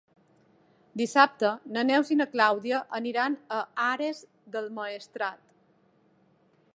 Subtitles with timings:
[1.01, 3.61] Dissabte na Neus i na Clàudia aniran a
[3.91, 4.25] Ares
[4.57, 5.57] del Maestrat.